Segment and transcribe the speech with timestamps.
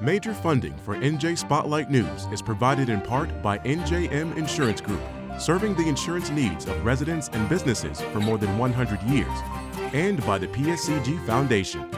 [0.00, 5.00] Major funding for NJ Spotlight News is provided in part by NJM Insurance Group,
[5.38, 9.26] serving the insurance needs of residents and businesses for more than 100 years,
[9.94, 11.90] and by the PSEG Foundation.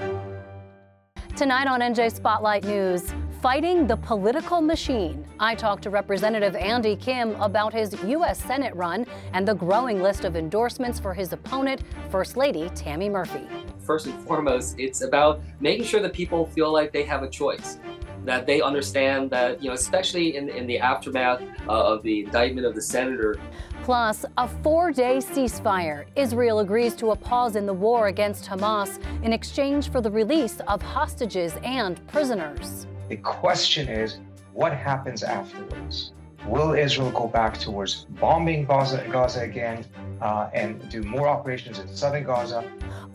[1.35, 5.25] Tonight on NJ Spotlight News, fighting the political machine.
[5.41, 8.41] I talked to Representative Andy Kim about his U.S.
[8.41, 13.49] Senate run and the growing list of endorsements for his opponent, First Lady Tammy Murphy.
[13.89, 17.79] First and foremost, it's about making sure that people feel like they have a choice
[18.27, 22.67] that they understand that, you know, especially in, in the aftermath uh, of the indictment
[22.67, 23.41] of the senator.
[23.85, 26.05] Plus, a four day ceasefire.
[26.17, 30.61] Israel agrees to a pause in the war against Hamas in exchange for the release
[30.69, 32.87] of hostages and prisoners.
[33.09, 34.19] The question is
[34.53, 36.13] what happens afterwards?
[36.47, 39.87] Will Israel go back towards bombing Gaza, Gaza again
[40.21, 42.71] uh, and do more operations in southern Gaza?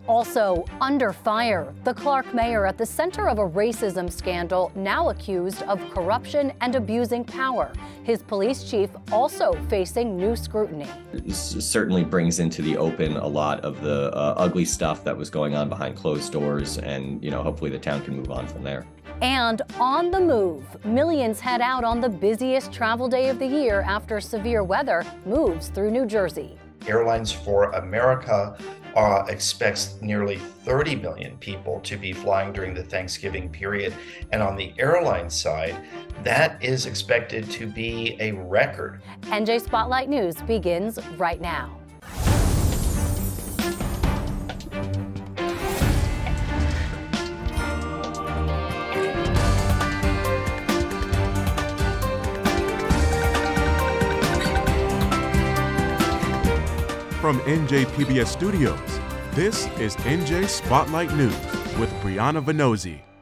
[0.08, 5.64] Also, under fire, the Clark mayor at the center of a racism scandal, now accused
[5.64, 7.72] of corruption and abusing power.
[8.04, 10.88] His police chief also facing new scrutiny.
[11.14, 15.30] This certainly brings into the open a lot of the uh, ugly stuff that was
[15.30, 18.62] going on behind closed doors, and you know, hopefully the town can move on from
[18.62, 18.86] there.
[19.22, 23.82] And on the move, millions head out on the busiest travel day of the year
[23.88, 26.58] after severe weather moves through New Jersey.
[26.88, 28.58] Airlines for America
[28.96, 33.94] uh, expects nearly 30 million people to be flying during the Thanksgiving period.
[34.32, 35.76] And on the airline side,
[36.24, 39.02] that is expected to be a record.
[39.24, 41.83] NJ Spotlight News begins right now.
[57.24, 59.00] From NJPBS Studios,
[59.32, 61.32] this is NJ Spotlight News
[61.80, 63.13] with Briana Vannozzi.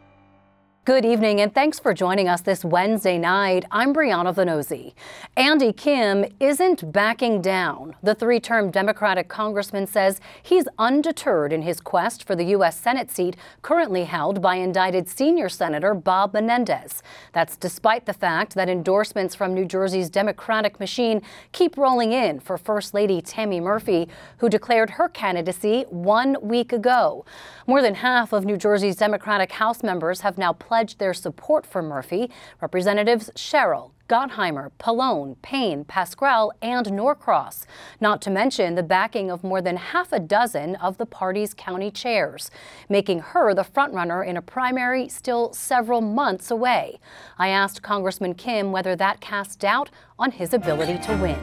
[0.83, 3.65] Good evening, and thanks for joining us this Wednesday night.
[3.69, 4.95] I'm Briana Vannozzi.
[5.37, 7.95] Andy Kim isn't backing down.
[8.01, 12.79] The three term Democratic congressman says he's undeterred in his quest for the U.S.
[12.79, 17.03] Senate seat currently held by indicted senior Senator Bob Menendez.
[17.31, 21.21] That's despite the fact that endorsements from New Jersey's Democratic machine
[21.51, 24.09] keep rolling in for First Lady Tammy Murphy,
[24.39, 27.23] who declared her candidacy one week ago.
[27.67, 31.81] More than half of New Jersey's Democratic House members have now pledged their support for
[31.81, 32.31] Murphy.
[32.61, 37.65] Representatives Sherrill, Gottheimer, Pallone, Payne, Pascrell, and Norcross,
[38.01, 41.89] not to mention the backing of more than half a dozen of the party's county
[41.89, 42.51] chairs,
[42.89, 46.99] making her the frontrunner in a primary still several months away.
[47.37, 49.89] I asked Congressman Kim whether that casts doubt
[50.19, 51.39] on his ability to win.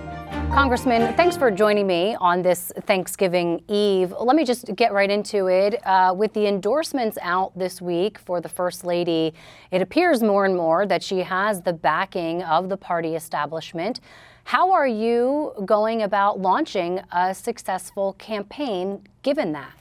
[0.52, 4.14] Congressman, thanks for joining me on this Thanksgiving Eve.
[4.18, 5.74] Let me just get right into it.
[5.86, 9.34] Uh, with the endorsements out this week for the First Lady,
[9.70, 14.00] it appears more and more that she has the backing of the party establishment.
[14.44, 19.72] How are you going about launching a successful campaign given that?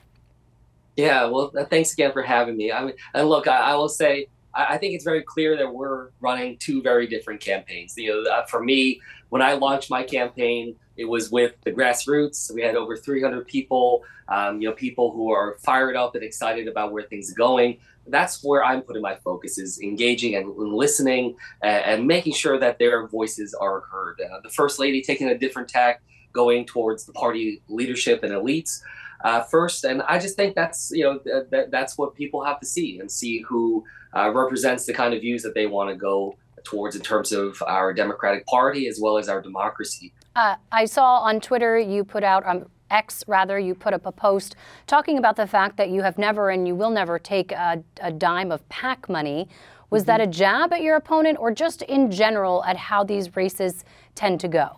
[0.98, 2.72] Yeah, well, thanks again for having me.
[2.72, 6.10] I mean, and look, I, I will say, I, think it's very clear that we're
[6.20, 7.94] running two very different campaigns.
[7.96, 9.00] You know, uh, for me,
[9.30, 12.52] when I launched my campaign, it was with the grassroots.
[12.52, 16.68] We had over 300 people, um, you know, people who are fired up and excited
[16.68, 17.78] about where things are going.
[18.10, 22.80] That's where I'm putting my focus is engaging and listening and, and making sure that
[22.80, 24.20] their voices are heard.
[24.22, 26.02] Uh, the first lady taking a different tack,
[26.34, 28.80] going towards the party leadership and elites.
[29.24, 32.60] Uh, first, and I just think that's you know th- th- that's what people have
[32.60, 33.84] to see and see who
[34.16, 37.62] uh, represents the kind of views that they want to go towards in terms of
[37.66, 40.14] our Democratic Party as well as our democracy.
[40.36, 44.12] Uh, I saw on Twitter you put out, um, X rather, you put up a
[44.12, 44.56] post
[44.86, 48.12] talking about the fact that you have never and you will never take a, a
[48.12, 49.48] dime of PAC money.
[49.90, 50.08] Was mm-hmm.
[50.08, 54.40] that a jab at your opponent or just in general at how these races tend
[54.42, 54.78] to go?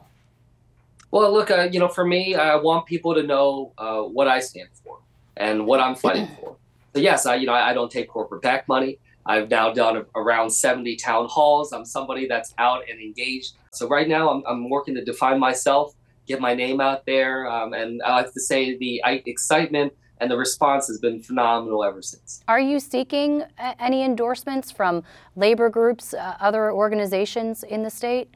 [1.12, 4.40] Well, look, uh, you know, for me, I want people to know uh, what I
[4.40, 5.00] stand for
[5.38, 6.56] and what I'm fighting for.
[6.94, 9.00] So yes, I, you know, I, I don't take corporate PAC money.
[9.26, 11.72] I've now done around 70 town halls.
[11.72, 13.54] I'm somebody that's out and engaged.
[13.72, 15.94] So right now, I'm, I'm working to define myself,
[16.30, 19.92] get my name out there, um, and I have to say the excitement
[20.22, 22.44] and the response has been phenomenal ever since.
[22.48, 23.44] Are you seeking
[23.80, 25.04] any endorsements from
[25.36, 28.30] labor groups, uh, other organizations in the state?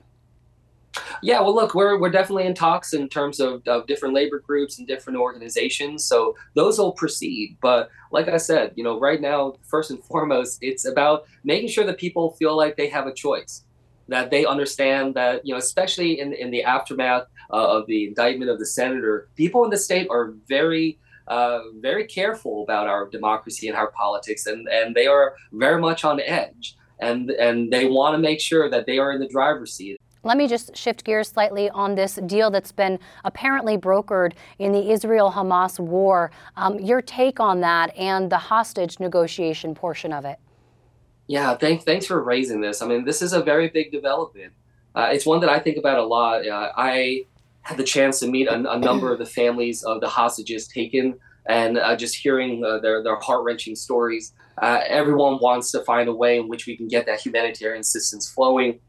[1.22, 4.78] Yeah, well, look, we're, we're definitely in talks in terms of, of different labor groups
[4.78, 6.06] and different organizations.
[6.06, 7.58] So those will proceed.
[7.62, 11.84] But like I said, you know, right now, first and foremost, it's about making sure
[11.86, 13.64] that people feel like they have a choice,
[14.08, 18.50] that they understand that, you know, especially in, in the aftermath uh, of the indictment
[18.50, 23.68] of the senator, people in the state are very uh, very careful about our democracy
[23.70, 26.76] and our politics, and, and they are very much on edge.
[27.00, 30.00] and and they want to make sure that they are in the driver's seat.
[30.24, 34.92] Let me just shift gears slightly on this deal that's been apparently brokered in the
[34.92, 36.32] Israel Hamas war.
[36.56, 40.40] Um, your take on that and the hostage negotiation portion of it.
[41.28, 42.82] Yeah, thanks, thanks for raising this.
[42.82, 44.54] I mean, this is a very big development.
[44.96, 46.48] Uh, it's one that I think about a lot.
[46.48, 47.26] Uh, I
[47.64, 51.16] had the chance to meet a, a, number of the families of the hostages taken
[51.48, 54.34] and uh, just hearing uh, their, their heart wrenching stories.
[54.62, 58.30] Uh, everyone wants to find a way in which we can get that humanitarian assistance
[58.30, 58.80] flowing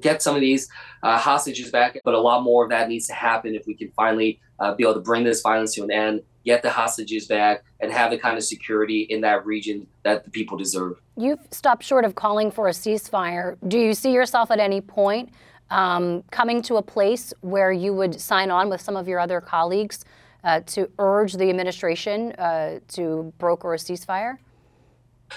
[0.00, 0.68] get some of these
[1.02, 3.90] uh, hostages back, but a lot more of that needs to happen if we can
[3.96, 7.62] finally uh, be able to bring this violence to an end, get the hostages back,
[7.80, 11.00] and have the kind of security in that region that the people deserve.
[11.16, 13.56] You've stopped short of calling for a ceasefire.
[13.66, 15.30] Do you see yourself at any point
[15.70, 19.40] um, coming to a place where you would sign on with some of your other
[19.40, 20.04] colleagues
[20.44, 24.38] uh, to urge the administration uh, to broker a ceasefire?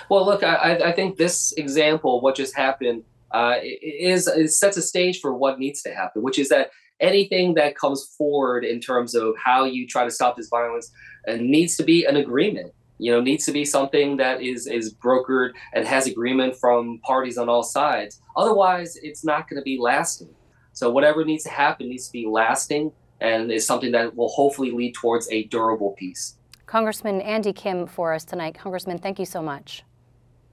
[0.09, 4.81] Well, look, I, I think this example, what just happened, uh, is, is sets a
[4.81, 9.15] stage for what needs to happen, which is that anything that comes forward in terms
[9.15, 10.91] of how you try to stop this violence
[11.27, 12.73] uh, needs to be an agreement.
[12.99, 17.37] You know, needs to be something that is is brokered and has agreement from parties
[17.37, 18.19] on all sides.
[18.35, 20.33] Otherwise, it's not going to be lasting.
[20.73, 24.71] So whatever needs to happen needs to be lasting and is something that will hopefully
[24.71, 26.37] lead towards a durable peace.
[26.65, 28.55] Congressman Andy Kim for us tonight.
[28.55, 29.83] Congressman, thank you so much.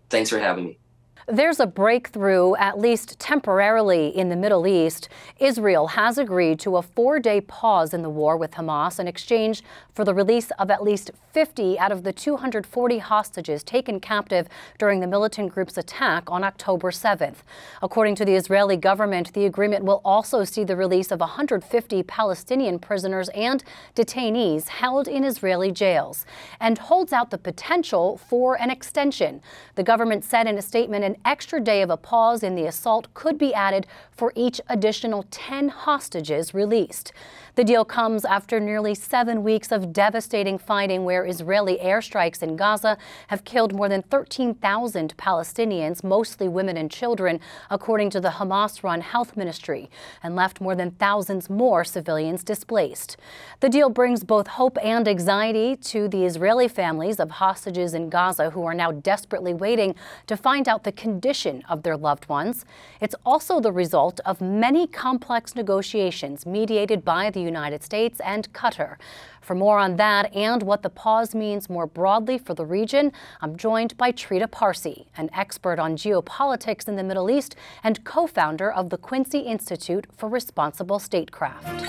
[0.09, 0.79] Thanks for having me.
[1.27, 5.09] There's a breakthrough, at least temporarily, in the Middle East.
[5.41, 9.63] Israel has agreed to a four day pause in the war with Hamas in exchange
[9.95, 14.49] for the release of at least 50 out of the 240 hostages taken captive
[14.79, 17.37] during the militant group's attack on October 7th.
[17.81, 22.79] According to the Israeli government, the agreement will also see the release of 150 Palestinian
[22.79, 23.65] prisoners and
[23.97, 26.27] detainees held in Israeli jails
[26.61, 29.41] and holds out the potential for an extension.
[29.75, 33.13] The government said in a statement an extra day of a pause in the assault
[33.15, 37.13] could be added for each additional 10 hostages released.
[37.57, 42.99] The deal comes after nearly seven weeks of devastating fighting where Israeli airstrikes in Gaza
[43.29, 47.39] have killed more than 13,000 Palestinians, mostly women and children,
[47.71, 49.89] according to the Hamas run health ministry,
[50.21, 53.17] and left more than thousands more civilians displaced.
[53.61, 58.51] The deal brings both hope and anxiety to the Israeli families of hostages in Gaza
[58.51, 59.95] who are now desperately waiting
[60.27, 62.65] to find out the condition of their loved ones.
[63.01, 68.97] It's also the result of many complex negotiations mediated by the United States and Qatar.
[69.41, 73.57] For more on that and what the pause means more broadly for the region, I'm
[73.57, 78.73] joined by Trita Parsi, an expert on geopolitics in the Middle East and co founder
[78.73, 81.85] of the Quincy Institute for Responsible Statecraft.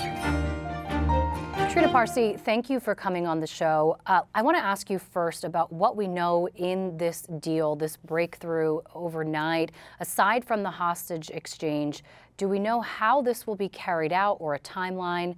[1.76, 3.98] Trita Parsi, thank you for coming on the show.
[4.06, 7.98] Uh, I want to ask you first about what we know in this deal, this
[7.98, 9.72] breakthrough overnight.
[10.00, 12.02] Aside from the hostage exchange,
[12.36, 15.36] do we know how this will be carried out or a timeline,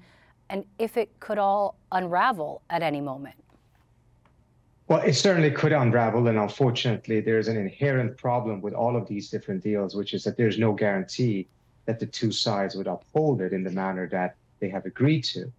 [0.51, 3.37] and if it could all unravel at any moment?
[4.89, 9.29] Well, it certainly could unravel, and unfortunately, there's an inherent problem with all of these
[9.29, 11.47] different deals, which is that there's no guarantee
[11.85, 15.53] that the two sides would uphold it in the manner that they have agreed to.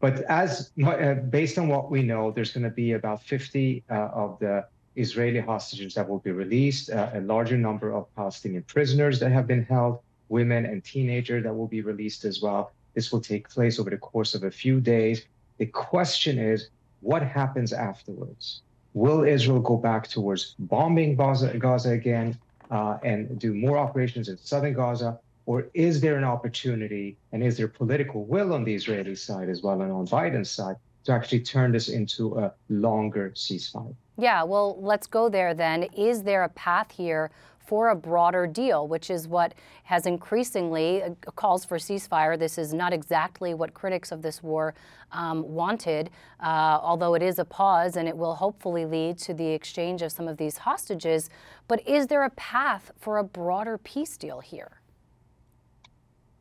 [0.00, 3.94] But as uh, based on what we know, there's going to be about 50 uh,
[3.94, 9.18] of the Israeli hostages that will be released, uh, a larger number of Palestinian prisoners
[9.20, 10.00] that have been held,
[10.34, 12.62] women and teenagers that will be released as well.
[12.94, 15.16] This will take place over the course of a few days.
[15.58, 16.68] The question is,
[17.10, 18.44] what happens afterwards?
[18.94, 22.28] Will Israel go back towards bombing Gaza, Gaza again
[22.76, 25.10] uh, and do more operations in southern Gaza?
[25.46, 25.56] Or
[25.88, 29.78] is there an opportunity and is there political will on the Israeli side as well
[29.82, 33.94] and on Biden's side to actually turn this into a longer ceasefire?
[34.16, 35.78] Yeah, well, let's go there then.
[36.10, 37.30] Is there a path here
[37.64, 39.54] for a broader deal, which is what
[39.84, 42.38] has increasingly uh, calls for ceasefire.
[42.38, 44.74] This is not exactly what critics of this war
[45.12, 49.46] um, wanted, uh, although it is a pause and it will hopefully lead to the
[49.46, 51.30] exchange of some of these hostages.
[51.68, 54.80] But is there a path for a broader peace deal here?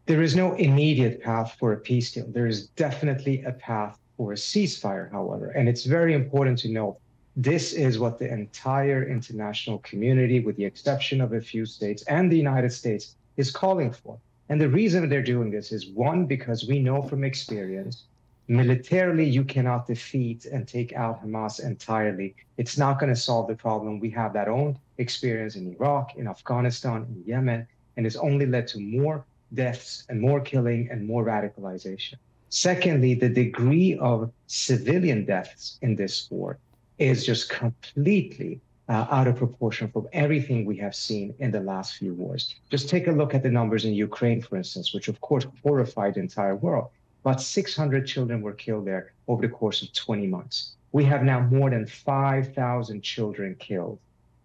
[0.06, 2.26] There is no immediate path for a peace deal.
[2.28, 5.52] There is definitely a path for a ceasefire, however.
[5.52, 6.98] And it's very important to note
[7.36, 12.32] this is what the entire international community, with the exception of a few states and
[12.32, 14.20] the United States, is calling for.
[14.50, 18.04] And the reason they're doing this is one, because we know from experience,
[18.48, 22.36] militarily, you cannot defeat and take out Hamas entirely.
[22.58, 24.00] It's not going to solve the problem.
[24.00, 27.66] We have that own experience in Iraq, in Afghanistan, in Yemen,
[27.98, 29.26] and it's only led to more
[29.56, 32.16] deaths and more killing and more radicalization.
[32.50, 36.60] Secondly, the degree of civilian deaths in this war
[37.04, 41.96] is just completely uh, out of proportion from everything we have seen in the last
[41.96, 42.56] few wars.
[42.70, 46.14] Just take a look at the numbers in Ukraine, for instance, which of course horrified
[46.16, 46.90] the entire world.
[47.24, 50.76] About 600 children were killed there over the course of 20 months.
[50.92, 54.00] We have now more than 5,000 children killed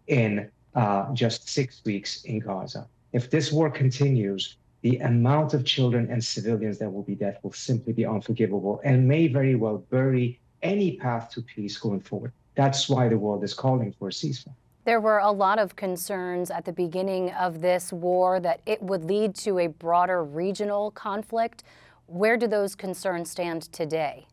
[0.07, 2.87] in uh, just six weeks in Gaza.
[3.12, 7.53] If this war continues, the amount of children and civilians that will be dead will
[7.53, 12.33] simply be unforgivable and may very well bury any path to peace going forward.
[12.59, 14.53] That's why the world is calling for a ceasefire.
[14.85, 19.05] There were a lot of concerns at the beginning of this war that it would
[19.05, 21.62] lead to a broader regional conflict.
[22.07, 24.27] Where do those concerns stand today?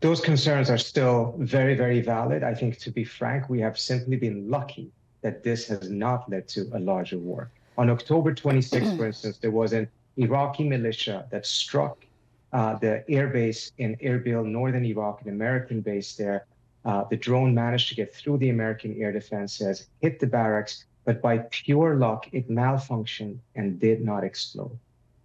[0.00, 2.42] Those concerns are still very, very valid.
[2.42, 6.48] I think, to be frank, we have simply been lucky that this has not led
[6.48, 7.52] to a larger war.
[7.78, 9.86] On October 26, for instance, there was an
[10.16, 12.04] Iraqi militia that struck
[12.52, 16.44] uh, the air base in Erbil, northern Iraq, an American base there,
[16.84, 21.22] uh, the drone managed to get through the American air defenses, hit the barracks, but
[21.22, 24.76] by pure luck, it malfunctioned and did not explode.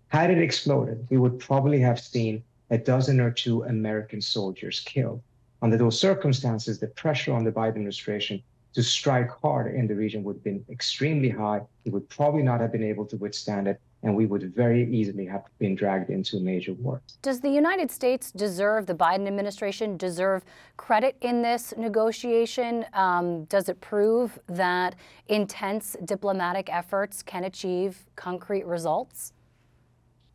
[0.10, 5.22] Had it exploded, we would probably have seen a dozen or two American soldiers killed.
[5.62, 8.42] Under those circumstances, the pressure on the Biden administration
[8.74, 11.62] to strike hard in the region would have been extremely high.
[11.84, 15.26] He would probably not have been able to withstand it and we would very easily
[15.26, 17.02] have been dragged into a major war.
[17.22, 20.44] Does the United States deserve, the Biden administration deserve
[20.78, 22.86] credit in this negotiation?
[22.94, 24.96] Um, does it prove that
[25.28, 29.34] intense diplomatic efforts can achieve concrete results?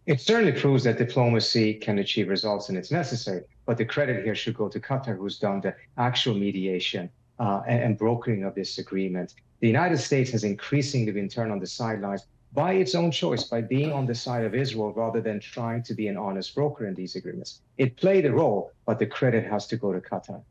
[0.07, 3.43] It certainly proves that diplomacy can achieve results and it's necessary.
[3.67, 7.83] But the credit here should go to Qatar, who's done the actual mediation uh, and,
[7.85, 9.35] and brokering of this agreement.
[9.61, 13.61] The United States has increasingly been turned on the sidelines by its own choice, by
[13.61, 16.95] being on the side of Israel rather than trying to be an honest broker in
[16.95, 17.63] these agreements.
[17.79, 20.43] It played a role, but the credit has to go to Qatar.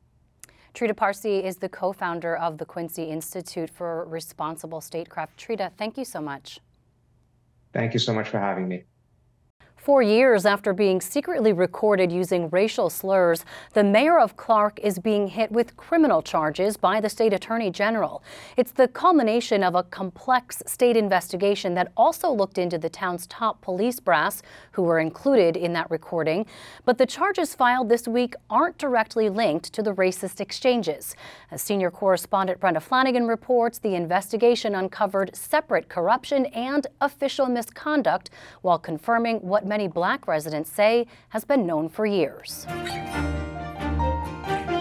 [0.73, 5.37] Trita Parsi is the co founder of the Quincy Institute for Responsible Statecraft.
[5.37, 6.59] Trita, thank you so much.
[7.73, 8.83] Thank you so much for having me.
[9.81, 15.25] Four years after being secretly recorded using racial slurs, the mayor of Clark is being
[15.25, 18.21] hit with criminal charges by the state attorney general.
[18.57, 23.59] It's the culmination of a complex state investigation that also looked into the town's top
[23.61, 26.45] police brass, who were included in that recording.
[26.85, 31.15] But the charges filed this week aren't directly linked to the racist exchanges.
[31.49, 38.29] As senior correspondent Brenda Flanagan reports, the investigation uncovered separate corruption and official misconduct
[38.61, 42.65] while confirming what many black residents say has been known for years.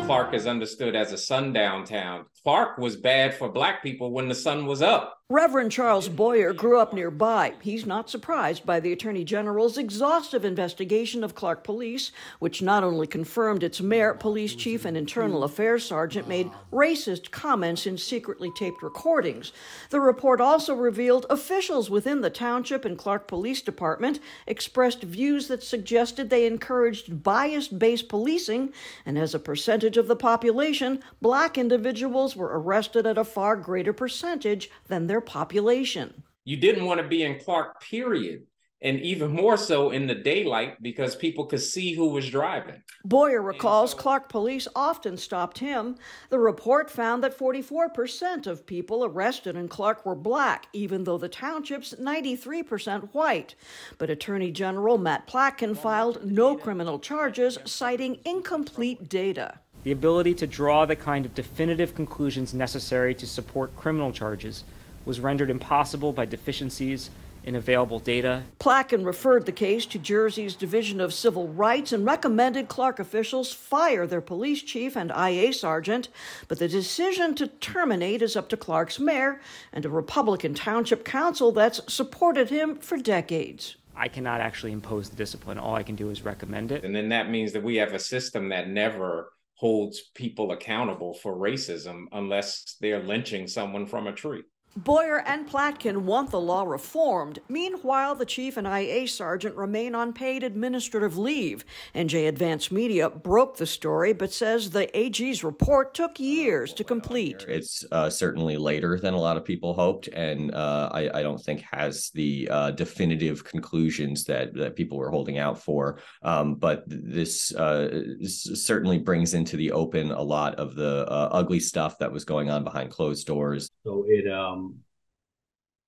[0.07, 2.25] Clark is understood as a sundown town.
[2.43, 5.21] Clark was bad for black people when the sun was up.
[5.33, 7.53] Reverend Charles Boyer grew up nearby.
[7.61, 13.07] He's not surprised by the Attorney General's exhaustive investigation of Clark Police, which not only
[13.07, 18.83] confirmed its mayor, police chief, and internal affairs sergeant made racist comments in secretly taped
[18.83, 19.53] recordings.
[19.91, 24.19] The report also revealed officials within the township and Clark Police Department
[24.49, 28.73] expressed views that suggested they encouraged bias based policing,
[29.07, 33.93] and as a percentage of the population, black individuals were arrested at a far greater
[33.93, 36.23] percentage than their their population.
[36.45, 38.47] You didn't want to be in Clark, period.
[38.83, 42.83] And even more so in the daylight because people could see who was driving.
[43.05, 45.97] Boyer recalls so, Clark police often stopped him.
[46.31, 51.29] The report found that 44% of people arrested in Clark were black, even though the
[51.29, 53.55] township's 93% white.
[53.99, 59.61] But Attorney General Matt Platkin filed no criminal charges, citing incomplete data.
[59.83, 64.65] The ability to draw the kind of definitive conclusions necessary to support criminal charges
[65.07, 67.09] was rendered impossible by deficiencies
[67.45, 68.43] in available data.
[68.59, 74.07] Platkin referred the case to Jersey's Division of Civil Rights and recommended Clark officials fire
[74.07, 76.09] their police chief and IA sergeant,
[76.49, 79.41] but the decision to terminate is up to Clark's mayor
[79.73, 83.77] and a Republican township council that's supported him for decades.
[83.97, 85.59] I cannot actually impose the discipline.
[85.59, 86.85] All I can do is recommend it.
[86.85, 91.37] And then that means that we have a system that never holds people accountable for
[91.37, 94.43] racism unless they're lynching someone from a tree.
[94.77, 97.41] Boyer and Platkin want the law reformed.
[97.49, 101.65] Meanwhile, the chief and IA sergeant remain on paid administrative leave.
[101.93, 107.45] NJ Advance Media broke the story, but says the AG's report took years to complete.
[107.49, 111.43] It's uh, certainly later than a lot of people hoped, and uh, I, I, don't
[111.43, 115.99] think has the uh, definitive conclusions that, that people were holding out for.
[116.23, 121.59] Um, but this, uh, certainly brings into the open a lot of the uh, ugly
[121.59, 123.69] stuff that was going on behind closed doors.
[123.85, 124.70] So it um um,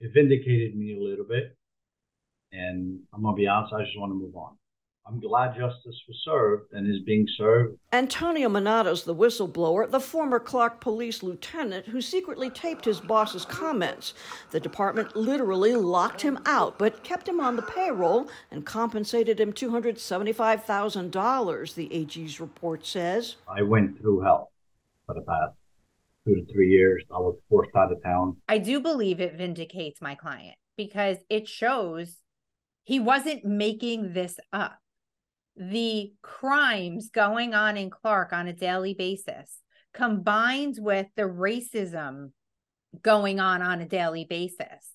[0.02, 1.56] it vindicated me a little bit.
[2.52, 4.58] And I'm gonna be honest, I just want to move on.
[5.06, 7.76] I'm glad justice was served and is being served.
[7.92, 14.14] Antonio Manata's the whistleblower, the former Clark police lieutenant who secretly taped his boss's comments.
[14.52, 19.52] The department literally locked him out, but kept him on the payroll and compensated him
[19.52, 23.34] $275,000, the AG's report says.
[23.48, 24.52] I went through hell
[25.06, 25.56] for the past
[26.26, 27.02] two to three years.
[27.10, 28.36] I was forced out of town.
[28.48, 32.16] I do believe it vindicates my client because it shows
[32.84, 34.78] he wasn't making this up
[35.56, 39.58] the crimes going on in Clark on a daily basis,
[39.92, 42.30] combined with the racism
[43.02, 44.92] going on on a daily basis,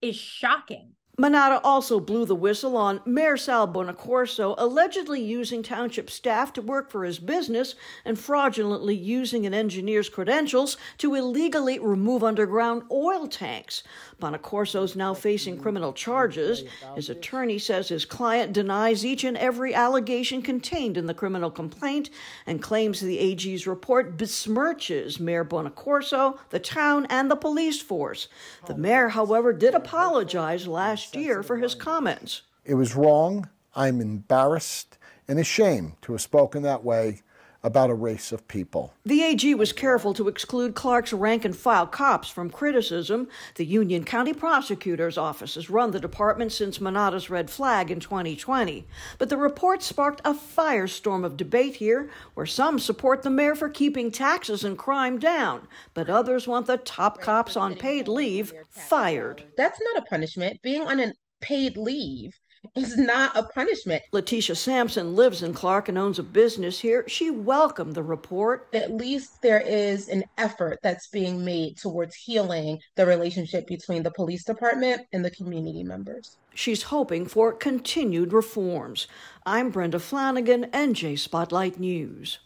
[0.00, 0.92] is shocking.
[1.20, 6.90] Manata also blew the whistle on Mayor Sal Bonaccorso allegedly using township staff to work
[6.90, 7.74] for his business
[8.06, 13.82] and fraudulently using an engineer's credentials to illegally remove underground oil tanks.
[14.22, 16.64] Bonaccorso is now facing criminal charges.
[16.94, 22.08] His attorney says his client denies each and every allegation contained in the criminal complaint
[22.46, 28.28] and claims the AG's report besmirches Mayor Bonaccorso, the town, and the police force.
[28.64, 32.42] The mayor, however, did apologize last last year for his comments.
[32.64, 33.48] It was wrong.
[33.74, 37.22] I'm embarrassed and ashamed to have spoken that way
[37.64, 38.92] about a race of people.
[39.04, 43.28] The AG was careful to exclude Clark's rank and file cops from criticism.
[43.54, 48.86] The Union County Prosecutor's Office has run the department since Manata's red flag in 2020.
[49.18, 53.68] But the report sparked a firestorm of debate here, where some support the mayor for
[53.68, 59.44] keeping taxes and crime down, but others want the top cops on paid leave fired.
[59.56, 60.60] That's not a punishment.
[60.62, 62.38] Being on a paid leave
[62.74, 64.02] is not a punishment.
[64.12, 67.04] Letitia Sampson lives in Clark and owns a business here.
[67.08, 68.68] She welcomed the report.
[68.72, 74.10] At least there is an effort that's being made towards healing the relationship between the
[74.10, 76.38] police department and the community members.
[76.54, 79.06] She's hoping for continued reforms.
[79.46, 82.38] I'm Brenda Flanagan, NJ Spotlight News.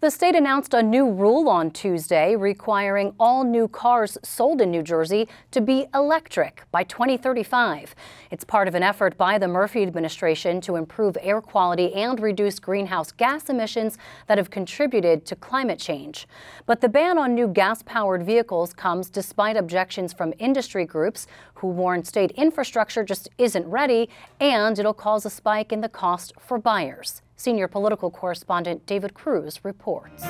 [0.00, 4.82] The state announced a new rule on Tuesday requiring all new cars sold in New
[4.82, 7.94] Jersey to be electric by 2035.
[8.30, 12.58] It's part of an effort by the Murphy administration to improve air quality and reduce
[12.58, 16.26] greenhouse gas emissions that have contributed to climate change.
[16.66, 21.68] But the ban on new gas powered vehicles comes despite objections from industry groups who
[21.68, 26.58] warn state infrastructure just isn't ready and it'll cause a spike in the cost for
[26.58, 27.22] buyers.
[27.44, 30.24] Senior political correspondent David Cruz reports.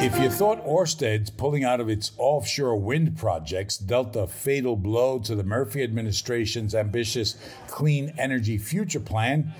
[0.00, 5.18] If you thought Ørsted's pulling out of its offshore wind projects dealt a fatal blow
[5.18, 7.34] to the Murphy administration's ambitious
[7.66, 9.52] clean energy future plan,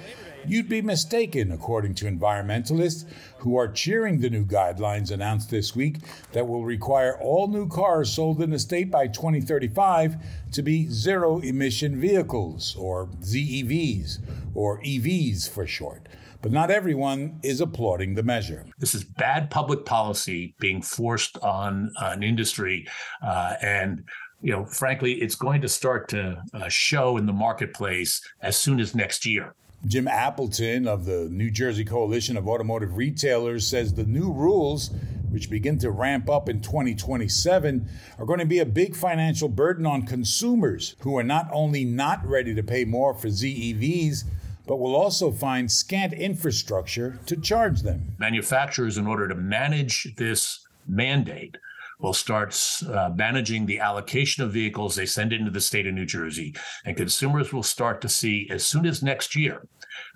[0.47, 3.07] You'd be mistaken, according to environmentalists
[3.39, 5.99] who are cheering the new guidelines announced this week
[6.33, 10.17] that will require all new cars sold in the state by 2035
[10.53, 14.19] to be zero emission vehicles, or ZEVs,
[14.55, 16.09] or EVs for short.
[16.43, 18.67] But not everyone is applauding the measure.
[18.79, 22.87] This is bad public policy being forced on an industry,
[23.23, 24.05] uh, and
[24.43, 28.79] you know, frankly, it's going to start to uh, show in the marketplace as soon
[28.79, 29.55] as next year.
[29.87, 34.91] Jim Appleton of the New Jersey Coalition of Automotive Retailers says the new rules,
[35.31, 39.85] which begin to ramp up in 2027, are going to be a big financial burden
[39.85, 44.25] on consumers who are not only not ready to pay more for ZEVs,
[44.67, 48.15] but will also find scant infrastructure to charge them.
[48.19, 51.59] Manufacturers, in order to manage this mandate,
[52.05, 52.55] will start
[52.87, 56.55] uh, managing the allocation of vehicles they send into the state of New Jersey.
[56.85, 59.67] And consumers will start to see as soon as next year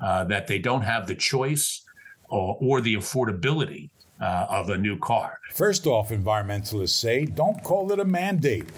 [0.04, 1.82] uh, that they don't have the choice
[2.28, 3.88] or, or the affordability
[4.20, 5.38] uh, of a new car.
[5.54, 8.68] First off, environmentalists say don't call it a mandate.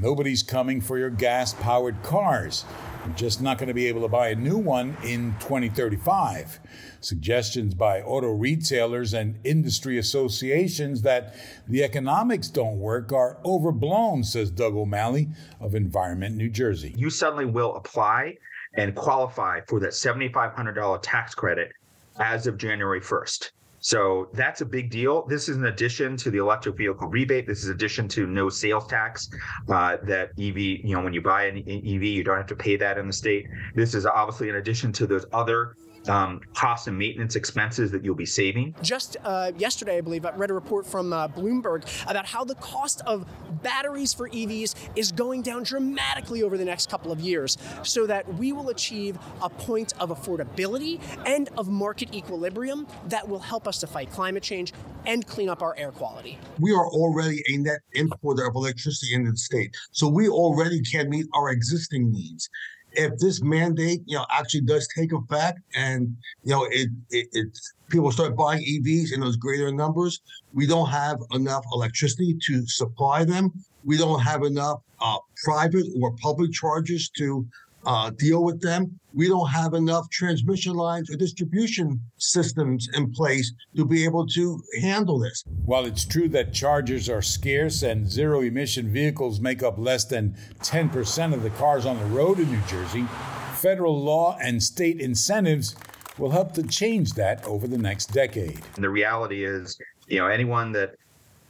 [0.00, 2.64] Nobody's coming for your gas powered cars.
[3.04, 6.60] You're just not going to be able to buy a new one in 2035.
[7.04, 11.34] Suggestions by auto retailers and industry associations that
[11.68, 15.28] the economics don't work are overblown, says Doug O'Malley
[15.60, 16.94] of Environment New Jersey.
[16.96, 18.36] You suddenly will apply
[18.76, 21.72] and qualify for that $7,500 tax credit
[22.18, 23.50] as of January 1st.
[23.80, 25.26] So that's a big deal.
[25.26, 27.46] This is an addition to the electric vehicle rebate.
[27.46, 29.28] This is addition to no sales tax
[29.68, 32.76] uh, that EV, you know, when you buy an EV, you don't have to pay
[32.76, 33.46] that in the state.
[33.74, 35.76] This is obviously in addition to those other
[36.08, 38.74] um, cost and maintenance expenses that you'll be saving.
[38.82, 42.54] Just uh, yesterday, I believe, I read a report from uh, Bloomberg about how the
[42.56, 43.26] cost of
[43.62, 48.32] batteries for EVs is going down dramatically over the next couple of years so that
[48.34, 53.78] we will achieve a point of affordability and of market equilibrium that will help us
[53.78, 54.72] to fight climate change
[55.06, 56.38] and clean up our air quality.
[56.58, 61.08] We are already a net importer of electricity in the state, so we already can
[61.08, 62.48] meet our existing needs
[62.96, 67.48] if this mandate, you know, actually does take effect and, you know, it, it,
[67.88, 70.20] people start buying EVs in those greater numbers,
[70.52, 73.50] we don't have enough electricity to supply them.
[73.84, 77.46] We don't have enough uh, private or public chargers to
[77.86, 78.98] uh, deal with them.
[79.12, 84.60] We don't have enough transmission lines or distribution systems in place to be able to
[84.80, 85.44] handle this.
[85.64, 90.36] While it's true that chargers are scarce and zero emission vehicles make up less than
[90.60, 93.06] 10% of the cars on the road in New Jersey,
[93.54, 95.76] federal law and state incentives
[96.18, 98.60] will help to change that over the next decade.
[98.74, 100.94] And the reality is, you know, anyone that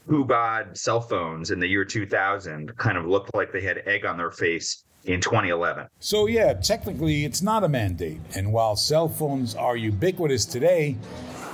[0.07, 4.05] who bought cell phones in the year 2000 kind of looked like they had egg
[4.05, 5.89] on their face in 2011.
[5.99, 8.21] So, yeah, technically it's not a mandate.
[8.35, 10.97] And while cell phones are ubiquitous today,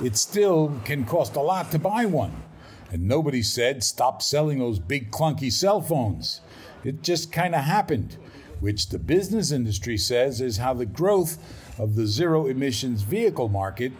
[0.03, 2.43] it still can cost a lot to buy one.
[2.91, 6.41] And nobody said stop selling those big clunky cell phones.
[6.83, 8.17] It just kind of happened,
[8.59, 11.37] which the business industry says is how the growth
[11.77, 13.91] of the zero emissions vehicle market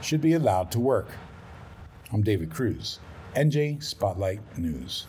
[0.00, 1.08] should be allowed to work.
[2.12, 3.00] I'm David Cruz,
[3.34, 5.06] NJ Spotlight News.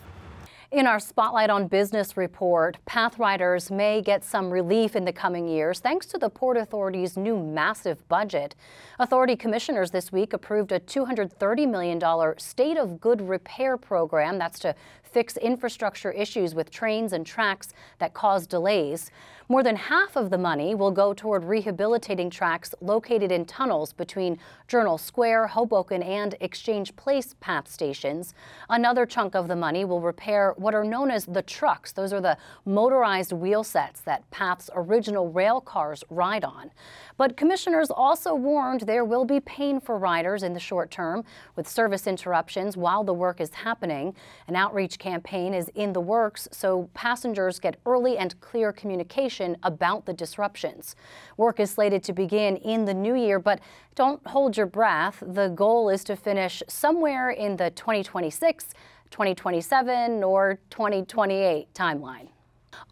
[0.70, 5.48] In our Spotlight on Business report, path riders may get some relief in the coming
[5.48, 8.54] years thanks to the Port Authority's new massive budget.
[9.00, 14.76] Authority commissioners this week approved a $230 million State of Good Repair program that's to
[15.04, 19.10] fix infrastructure issues with trains and tracks that cause delays.
[19.50, 24.40] More than half of the money will go toward rehabilitating tracks located in tunnels between
[24.68, 28.34] Journal Square, Hoboken, and Exchange Place path stations.
[28.70, 31.94] Another chunk of the money will repair what are known as the trucks.
[31.94, 36.70] Those are the motorized wheel sets that Path's original rail cars ride on.
[37.16, 41.24] But commissioners also warned there will be pain for riders in the short term
[41.56, 44.14] with service interruptions while the work is happening.
[44.50, 50.06] An outreach campaign is in the works so passengers get early and clear communication about
[50.06, 50.96] the disruptions.
[51.38, 53.60] Work is slated to begin in the new year, but
[53.96, 55.24] don't hold your breath.
[55.26, 58.66] The goal is to finish somewhere in the 2026,
[59.12, 62.30] 2027, or 2028 timeline.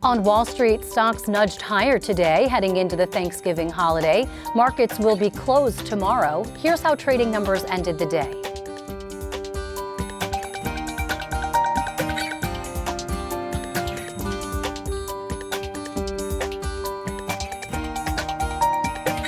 [0.02, 4.28] On Wall Street, stocks nudged higher today heading into the Thanksgiving holiday.
[4.56, 6.44] Markets will be closed tomorrow.
[6.60, 8.55] Here's how trading numbers ended the day.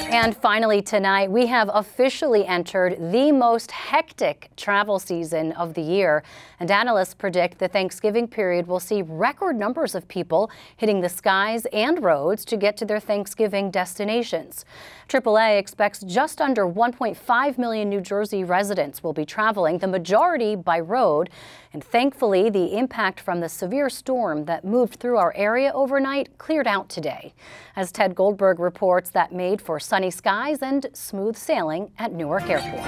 [0.10, 6.24] And finally, tonight, we have officially entered the most hectic travel season of the year.
[6.62, 11.66] And analysts predict the Thanksgiving period will see record numbers of people hitting the skies
[11.74, 14.64] and roads to get to their Thanksgiving destinations.
[15.10, 20.80] AAA expects just under 1.5 million New Jersey residents will be traveling, the majority by
[20.80, 21.30] road.
[21.74, 26.68] And thankfully, the impact from the severe storm that moved through our area overnight cleared
[26.68, 27.34] out today.
[27.76, 32.86] As Ted Goldberg reports, that made for sunny skies and smooth sailing at Newark Airport.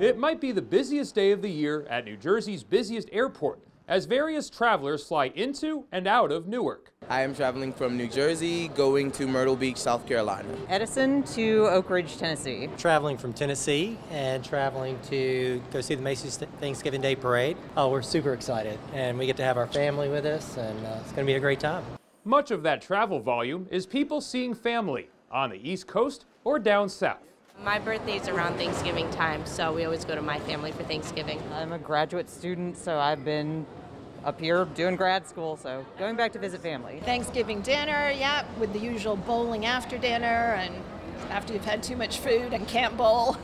[0.00, 3.60] It might be the busiest day of the year at New Jersey's busiest airport
[3.90, 6.92] as various travelers fly into and out of Newark.
[7.08, 10.48] I am traveling from New Jersey going to Myrtle Beach, South Carolina.
[10.68, 12.70] Edison to Oak Ridge, Tennessee.
[12.78, 17.56] Traveling from Tennessee and traveling to go see the Macy's Thanksgiving Day Parade.
[17.76, 20.98] Oh, we're super excited and we get to have our family with us and uh,
[21.00, 21.84] it's going to be a great time.
[22.24, 26.88] Much of that travel volume is people seeing family on the East Coast or down
[26.88, 27.18] south.
[27.62, 31.42] My birthday is around Thanksgiving time, so we always go to my family for Thanksgiving.
[31.52, 33.66] I'm a graduate student, so I've been
[34.24, 37.00] up here doing grad school, so going back to visit family.
[37.04, 40.74] Thanksgiving dinner, yeah, with the usual bowling after dinner and
[41.30, 43.36] after you've had too much food and can't bowl.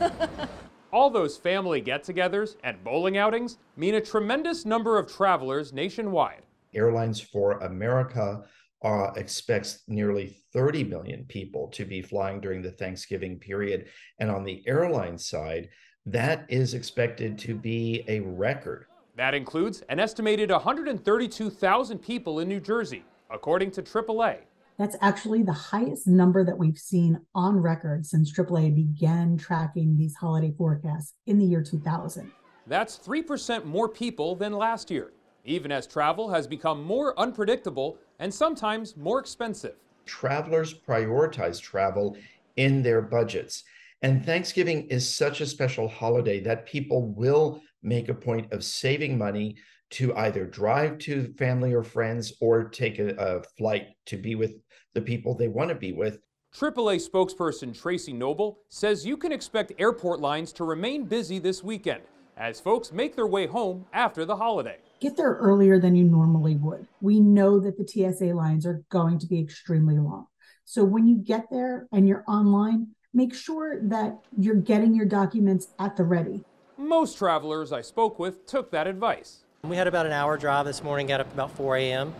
[0.93, 6.43] All those family get togethers and bowling outings mean a tremendous number of travelers nationwide.
[6.73, 8.43] Airlines for America
[8.83, 13.87] uh, expects nearly 30 million people to be flying during the Thanksgiving period.
[14.19, 15.69] And on the airline side,
[16.05, 18.85] that is expected to be a record.
[19.17, 24.37] That includes an estimated 132,000 people in New Jersey, according to AAA.
[24.77, 30.13] That's actually the highest number that we've seen on record since AAA began tracking these
[30.15, 32.31] holiday forecasts in the year 2000.
[32.67, 35.13] That's 3% more people than last year,
[35.45, 39.77] even as travel has become more unpredictable and sometimes more expensive.
[40.05, 42.15] Travelers prioritize travel
[42.55, 43.63] in their budgets.
[44.03, 49.17] And Thanksgiving is such a special holiday that people will make a point of saving
[49.17, 49.55] money
[49.89, 54.55] to either drive to family or friends or take a, a flight to be with
[54.93, 56.19] the people they want to be with.
[56.53, 62.01] AAA spokesperson Tracy Noble says you can expect airport lines to remain busy this weekend
[62.35, 64.77] as folks make their way home after the holiday.
[64.99, 66.87] get there earlier than you normally would.
[67.01, 70.27] We know that the TSA lines are going to be extremely long.
[70.65, 75.69] So when you get there and you're online, make sure that you're getting your documents
[75.79, 76.43] at the ready.
[76.77, 79.39] Most travelers I spoke with took that advice.
[79.63, 82.13] We had about an hour drive this morning, got up about 4 a.m.,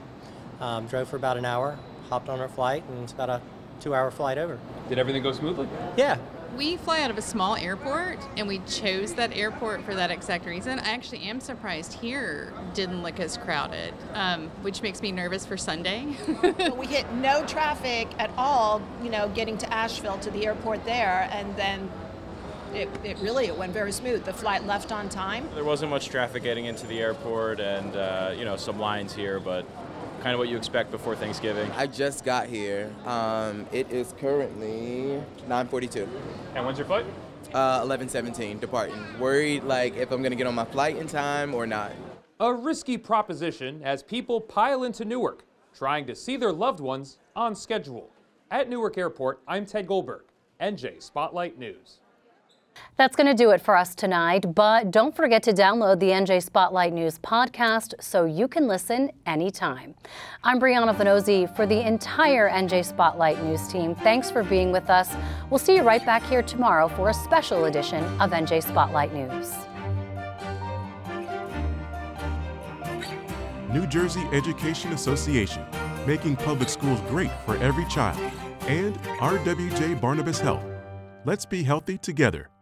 [0.60, 1.78] um, drove for about an hour,
[2.10, 3.42] hopped on our flight, and it's about a
[3.80, 4.58] two hour flight over.
[4.90, 5.68] Did everything go smoothly?
[5.96, 6.18] Yeah,
[6.56, 10.48] We fly out of a small airport, and we chose that airport for that exact
[10.48, 10.80] reason.
[10.80, 15.58] I actually am surprised here didn't look as crowded, um, which makes me nervous for
[15.58, 16.16] Sunday.
[16.78, 21.30] we hit no traffic at all, you know, getting to Asheville to the airport there,
[21.32, 21.92] and then
[22.78, 24.24] it, it really it went very smooth.
[24.24, 25.50] The flight left on time.
[25.56, 29.40] There wasn't much traffic getting into the airport, and uh, you know some lines here,
[29.40, 29.66] but
[30.22, 31.70] kind of what you expect before Thanksgiving.
[31.72, 32.94] I just got here.
[33.06, 36.08] Um, it is currently 9:42.
[36.56, 37.06] And when's your flight?
[37.54, 38.96] Uh, 11:17 departing.
[39.20, 41.92] Worried like if I'm gonna get on my flight in time or not.
[42.40, 47.56] A risky proposition as people pile into Newark, trying to see their loved ones on
[47.56, 48.12] schedule.
[48.52, 50.26] At Newark Airport, I'm Ted Goldberg,
[50.62, 52.00] NJ Spotlight News.
[52.98, 56.42] That's going to do it for us tonight, but don't forget to download the NJ
[56.42, 59.94] Spotlight News podcast so you can listen anytime.
[60.44, 63.94] I'm Briana Vannozzi for the entire NJ Spotlight News team.
[63.94, 65.16] Thanks for being with us.
[65.50, 69.54] We'll see you right back here tomorrow for a special edition of NJ Spotlight News.
[73.72, 75.64] New Jersey Education Association,
[76.08, 78.18] making public schools great for every child,
[78.62, 80.64] and RWJ Barnabas Health.
[81.26, 82.50] Let's be healthy together.